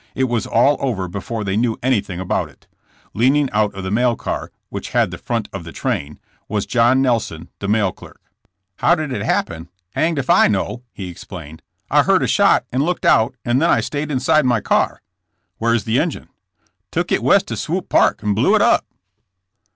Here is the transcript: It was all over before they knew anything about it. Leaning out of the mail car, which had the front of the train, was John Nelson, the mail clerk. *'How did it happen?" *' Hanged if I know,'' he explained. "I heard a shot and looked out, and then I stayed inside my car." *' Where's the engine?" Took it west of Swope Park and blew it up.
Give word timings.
It 0.15 0.23
was 0.23 0.47
all 0.47 0.77
over 0.79 1.07
before 1.07 1.43
they 1.43 1.55
knew 1.55 1.77
anything 1.83 2.19
about 2.19 2.49
it. 2.49 2.65
Leaning 3.13 3.51
out 3.51 3.71
of 3.75 3.83
the 3.83 3.91
mail 3.91 4.15
car, 4.15 4.51
which 4.69 4.93
had 4.93 5.11
the 5.11 5.17
front 5.19 5.47
of 5.53 5.63
the 5.63 5.71
train, 5.71 6.19
was 6.47 6.65
John 6.65 7.03
Nelson, 7.03 7.49
the 7.59 7.67
mail 7.67 7.91
clerk. 7.91 8.19
*'How 8.77 8.95
did 8.95 9.11
it 9.13 9.21
happen?" 9.21 9.69
*' 9.81 9.91
Hanged 9.95 10.17
if 10.17 10.27
I 10.27 10.47
know,'' 10.47 10.81
he 10.91 11.07
explained. 11.07 11.61
"I 11.91 12.01
heard 12.01 12.23
a 12.23 12.27
shot 12.27 12.65
and 12.73 12.81
looked 12.81 13.05
out, 13.05 13.35
and 13.45 13.61
then 13.61 13.69
I 13.69 13.79
stayed 13.79 14.09
inside 14.09 14.43
my 14.43 14.59
car." 14.59 15.03
*' 15.29 15.57
Where's 15.59 15.83
the 15.83 15.99
engine?" 15.99 16.29
Took 16.89 17.11
it 17.11 17.21
west 17.21 17.51
of 17.51 17.59
Swope 17.59 17.87
Park 17.87 18.23
and 18.23 18.33
blew 18.35 18.55
it 18.55 18.61
up. 18.63 18.87